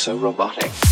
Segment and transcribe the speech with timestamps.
[0.00, 0.89] so robotic.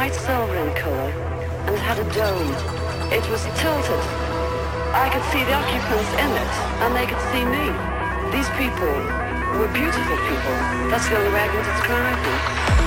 [0.00, 1.10] Bright silver in color,
[1.68, 2.52] and had a dome.
[3.12, 4.02] It was tilted.
[4.96, 7.68] I could see the occupants in it, and they could see me.
[8.32, 8.96] These people
[9.60, 10.56] were beautiful people.
[10.88, 12.79] That's the only way I can describe them.